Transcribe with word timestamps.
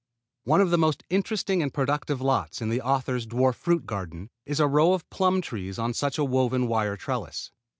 One 0.45 0.61
of 0.61 0.71
the 0.71 0.79
most 0.79 1.03
interesting 1.11 1.61
and 1.61 1.71
productive 1.71 2.21
lots 2.21 2.59
in 2.59 2.69
the 2.69 2.81
author's 2.81 3.27
dwarf 3.27 3.53
fruit 3.53 3.85
garden 3.85 4.31
is 4.47 4.59
a 4.59 4.67
row 4.67 4.93
of 4.93 5.07
plum 5.11 5.41
trees 5.41 5.77
on 5.77 5.93
such 5.93 6.17
a 6.17 6.25
woven 6.25 6.65
wire 6.67 6.97
trellis. 6.97 7.51